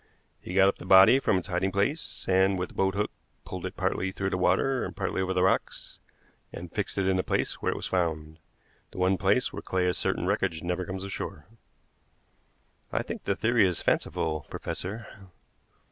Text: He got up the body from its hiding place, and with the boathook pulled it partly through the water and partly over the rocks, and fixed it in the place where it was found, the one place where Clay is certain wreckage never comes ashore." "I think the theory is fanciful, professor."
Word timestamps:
He 0.41 0.55
got 0.55 0.67
up 0.67 0.79
the 0.79 0.85
body 0.87 1.19
from 1.19 1.37
its 1.37 1.45
hiding 1.47 1.71
place, 1.71 2.25
and 2.27 2.57
with 2.57 2.69
the 2.69 2.73
boathook 2.73 3.11
pulled 3.45 3.67
it 3.67 3.77
partly 3.77 4.11
through 4.11 4.31
the 4.31 4.35
water 4.39 4.83
and 4.83 4.95
partly 4.97 5.21
over 5.21 5.31
the 5.35 5.43
rocks, 5.43 5.99
and 6.51 6.71
fixed 6.73 6.97
it 6.97 7.07
in 7.07 7.17
the 7.17 7.23
place 7.23 7.61
where 7.61 7.71
it 7.71 7.75
was 7.75 7.85
found, 7.85 8.39
the 8.89 8.97
one 8.97 9.15
place 9.19 9.53
where 9.53 9.61
Clay 9.61 9.85
is 9.85 9.99
certain 9.99 10.25
wreckage 10.25 10.63
never 10.63 10.85
comes 10.85 11.03
ashore." 11.03 11.45
"I 12.91 13.03
think 13.03 13.25
the 13.25 13.35
theory 13.35 13.67
is 13.67 13.83
fanciful, 13.83 14.47
professor." 14.49 15.05